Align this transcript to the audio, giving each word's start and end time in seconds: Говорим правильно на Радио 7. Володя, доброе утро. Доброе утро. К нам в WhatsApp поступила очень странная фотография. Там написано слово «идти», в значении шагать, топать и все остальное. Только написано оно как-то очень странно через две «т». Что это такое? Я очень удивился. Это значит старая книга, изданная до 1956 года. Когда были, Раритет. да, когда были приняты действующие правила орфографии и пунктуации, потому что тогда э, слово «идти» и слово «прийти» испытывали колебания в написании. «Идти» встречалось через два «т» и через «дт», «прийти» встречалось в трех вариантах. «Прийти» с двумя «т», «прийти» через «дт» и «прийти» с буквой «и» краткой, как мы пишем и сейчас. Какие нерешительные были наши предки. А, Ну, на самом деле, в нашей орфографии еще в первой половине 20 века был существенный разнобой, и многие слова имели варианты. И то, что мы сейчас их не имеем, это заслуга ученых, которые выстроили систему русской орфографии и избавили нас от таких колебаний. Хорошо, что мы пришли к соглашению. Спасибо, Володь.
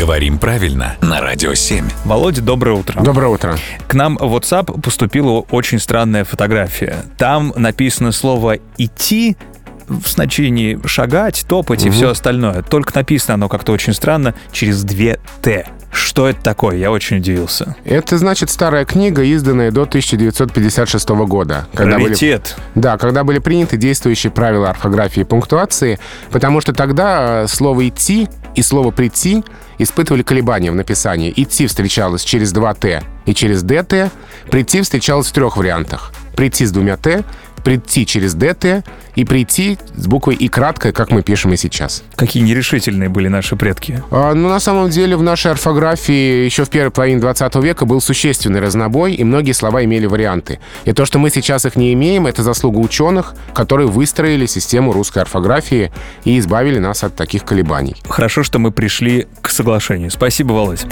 Говорим 0.00 0.38
правильно 0.38 0.96
на 1.02 1.20
Радио 1.20 1.52
7. 1.52 1.86
Володя, 2.06 2.40
доброе 2.40 2.74
утро. 2.74 3.02
Доброе 3.02 3.28
утро. 3.28 3.58
К 3.86 3.92
нам 3.92 4.16
в 4.16 4.34
WhatsApp 4.34 4.80
поступила 4.80 5.44
очень 5.50 5.78
странная 5.78 6.24
фотография. 6.24 7.04
Там 7.18 7.52
написано 7.54 8.10
слово 8.10 8.60
«идти», 8.78 9.36
в 9.88 10.06
значении 10.08 10.78
шагать, 10.86 11.44
топать 11.46 11.84
и 11.84 11.90
все 11.90 12.10
остальное. 12.10 12.62
Только 12.62 12.92
написано 12.94 13.34
оно 13.34 13.48
как-то 13.50 13.72
очень 13.72 13.92
странно 13.92 14.34
через 14.52 14.84
две 14.84 15.18
«т». 15.42 15.66
Что 15.92 16.28
это 16.28 16.40
такое? 16.40 16.76
Я 16.76 16.92
очень 16.92 17.16
удивился. 17.16 17.74
Это 17.84 18.16
значит 18.16 18.48
старая 18.48 18.84
книга, 18.84 19.22
изданная 19.22 19.72
до 19.72 19.82
1956 19.82 21.08
года. 21.08 21.66
Когда 21.74 21.96
были, 21.96 22.06
Раритет. 22.06 22.56
да, 22.76 22.96
когда 22.96 23.24
были 23.24 23.40
приняты 23.40 23.76
действующие 23.76 24.30
правила 24.30 24.70
орфографии 24.70 25.22
и 25.22 25.24
пунктуации, 25.24 25.98
потому 26.30 26.60
что 26.60 26.72
тогда 26.72 27.42
э, 27.42 27.48
слово 27.48 27.88
«идти» 27.88 28.28
и 28.60 28.62
слово 28.62 28.90
«прийти» 28.90 29.42
испытывали 29.78 30.22
колебания 30.22 30.70
в 30.70 30.74
написании. 30.74 31.32
«Идти» 31.34 31.66
встречалось 31.66 32.22
через 32.22 32.52
два 32.52 32.74
«т» 32.74 33.02
и 33.24 33.34
через 33.34 33.62
«дт», 33.62 34.12
«прийти» 34.50 34.82
встречалось 34.82 35.28
в 35.28 35.32
трех 35.32 35.56
вариантах. 35.56 36.12
«Прийти» 36.36 36.66
с 36.66 36.70
двумя 36.70 36.98
«т», 36.98 37.24
«прийти» 37.60 38.06
через 38.06 38.34
«дт» 38.34 38.84
и 39.14 39.24
«прийти» 39.24 39.78
с 39.94 40.06
буквой 40.06 40.34
«и» 40.34 40.48
краткой, 40.48 40.92
как 40.92 41.10
мы 41.10 41.22
пишем 41.22 41.52
и 41.52 41.56
сейчас. 41.56 42.02
Какие 42.16 42.42
нерешительные 42.42 43.08
были 43.08 43.28
наши 43.28 43.56
предки. 43.56 44.02
А, 44.10 44.34
Ну, 44.34 44.48
на 44.48 44.60
самом 44.60 44.90
деле, 44.90 45.16
в 45.16 45.22
нашей 45.22 45.50
орфографии 45.50 46.44
еще 46.44 46.64
в 46.64 46.70
первой 46.70 46.90
половине 46.90 47.20
20 47.20 47.56
века 47.56 47.84
был 47.84 48.00
существенный 48.00 48.60
разнобой, 48.60 49.14
и 49.14 49.24
многие 49.24 49.52
слова 49.52 49.84
имели 49.84 50.06
варианты. 50.06 50.60
И 50.84 50.92
то, 50.92 51.04
что 51.04 51.18
мы 51.18 51.30
сейчас 51.30 51.64
их 51.66 51.76
не 51.76 51.92
имеем, 51.92 52.26
это 52.26 52.42
заслуга 52.42 52.78
ученых, 52.78 53.34
которые 53.54 53.88
выстроили 53.88 54.46
систему 54.46 54.92
русской 54.92 55.20
орфографии 55.20 55.92
и 56.24 56.38
избавили 56.38 56.78
нас 56.78 57.04
от 57.04 57.14
таких 57.16 57.44
колебаний. 57.44 57.96
Хорошо, 58.08 58.42
что 58.42 58.58
мы 58.58 58.70
пришли 58.70 59.26
к 59.40 59.50
соглашению. 59.50 60.10
Спасибо, 60.10 60.52
Володь. 60.52 60.86